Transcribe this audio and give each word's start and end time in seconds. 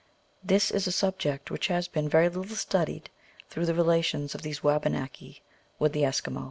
This 0.43 0.71
is 0.71 0.87
a 0.87 0.91
subject 0.91 1.51
which 1.51 1.67
has 1.67 1.87
been 1.87 2.09
very 2.09 2.27
little 2.27 2.55
studied 2.55 3.11
through 3.51 3.67
the 3.67 3.73
rela 3.73 4.03
tions 4.03 4.33
of 4.33 4.41
these 4.41 4.63
Wabanaki 4.63 5.43
with 5.77 5.93
the 5.93 6.01
Eskimo. 6.01 6.39